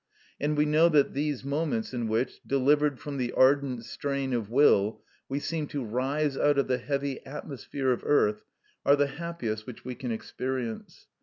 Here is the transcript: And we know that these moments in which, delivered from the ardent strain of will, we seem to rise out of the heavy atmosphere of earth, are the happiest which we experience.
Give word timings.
And 0.39 0.57
we 0.57 0.65
know 0.65 0.89
that 0.89 1.13
these 1.13 1.43
moments 1.43 1.93
in 1.93 2.07
which, 2.07 2.41
delivered 2.43 2.97
from 2.99 3.17
the 3.17 3.31
ardent 3.33 3.85
strain 3.85 4.33
of 4.33 4.49
will, 4.49 5.03
we 5.29 5.39
seem 5.39 5.67
to 5.67 5.83
rise 5.85 6.35
out 6.35 6.57
of 6.57 6.67
the 6.67 6.79
heavy 6.79 7.23
atmosphere 7.23 7.91
of 7.91 8.01
earth, 8.03 8.43
are 8.83 8.95
the 8.95 9.05
happiest 9.05 9.67
which 9.67 9.85
we 9.85 9.93
experience. 10.01 11.05